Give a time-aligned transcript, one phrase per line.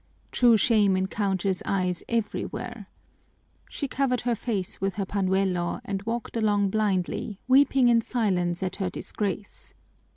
[0.31, 2.87] True shame encounters eyes everywhere.
[3.69, 8.77] She covered her face with her pañuelo and walked along blindly, weeping in silence at
[8.77, 9.75] her disgrace.